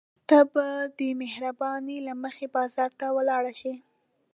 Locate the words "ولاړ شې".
3.17-3.73